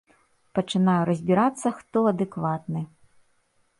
[0.57, 2.81] Пачынаю разбірацца, хто адэкватны.